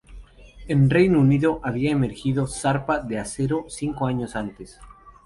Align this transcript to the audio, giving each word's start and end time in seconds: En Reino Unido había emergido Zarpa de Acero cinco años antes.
En 0.67 0.89
Reino 0.89 1.19
Unido 1.19 1.59
había 1.61 1.91
emergido 1.91 2.47
Zarpa 2.47 3.01
de 3.01 3.19
Acero 3.19 3.65
cinco 3.69 4.07
años 4.07 4.35
antes. 4.35 4.79